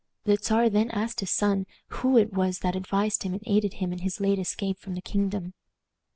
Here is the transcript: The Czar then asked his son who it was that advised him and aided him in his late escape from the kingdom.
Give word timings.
The 0.23 0.35
Czar 0.35 0.67
then 0.71 0.89
asked 0.89 1.19
his 1.19 1.29
son 1.29 1.67
who 1.89 2.17
it 2.17 2.33
was 2.33 2.57
that 2.61 2.75
advised 2.75 3.21
him 3.21 3.33
and 3.33 3.43
aided 3.45 3.73
him 3.75 3.93
in 3.93 3.99
his 3.99 4.19
late 4.19 4.39
escape 4.39 4.79
from 4.79 4.95
the 4.95 4.99
kingdom. 5.03 5.53